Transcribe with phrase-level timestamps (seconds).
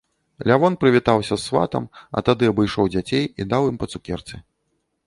[0.51, 1.83] Лявон прывітаўся з сватам,
[2.17, 4.35] а тады абышоў дзяцей і даў ім па цукерцы.